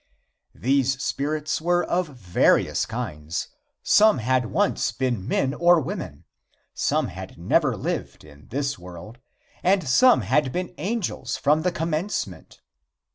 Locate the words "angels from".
10.79-11.61